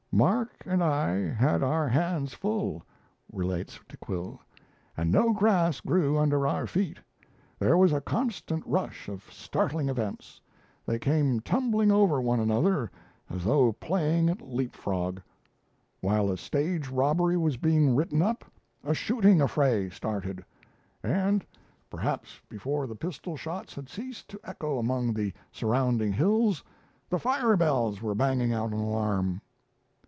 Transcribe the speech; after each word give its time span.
"Mark 0.13 0.51
and 0.65 0.83
I 0.83 1.13
had 1.33 1.63
our 1.63 1.87
hands 1.87 2.33
full," 2.33 2.83
relates 3.31 3.79
De 3.87 3.95
Quille, 3.95 4.39
"and 4.97 5.09
no 5.09 5.31
grass 5.31 5.79
grew 5.79 6.17
under 6.17 6.45
our 6.45 6.67
feet. 6.67 6.97
There 7.59 7.77
was 7.77 7.93
a 7.93 8.01
constant 8.01 8.61
rush 8.67 9.07
of 9.07 9.31
startling 9.31 9.87
events; 9.87 10.41
they 10.85 10.99
came 10.99 11.39
tumbling 11.39 11.93
over 11.93 12.19
one 12.19 12.41
another 12.41 12.91
as 13.29 13.45
though 13.45 13.71
playing 13.71 14.29
at 14.29 14.41
leap 14.41 14.75
frog. 14.75 15.21
While 16.01 16.29
a 16.29 16.35
stage 16.35 16.89
robbery 16.89 17.37
was 17.37 17.55
being 17.55 17.95
written 17.95 18.21
up, 18.21 18.43
a 18.83 18.93
shooting 18.93 19.39
affray 19.39 19.89
started; 19.89 20.43
and 21.01 21.45
perhaps 21.89 22.41
before 22.49 22.85
the 22.85 22.95
pistol 22.97 23.37
shots 23.37 23.75
had 23.75 23.87
ceased 23.87 24.27
to 24.27 24.39
echo 24.43 24.77
among 24.77 25.13
the 25.13 25.31
surrounding 25.53 26.11
hills, 26.11 26.61
the 27.09 27.17
firebells 27.17 28.01
were 28.01 28.13
banging 28.13 28.51
out 28.51 28.73
an 28.73 28.79
alarm." 28.79 29.39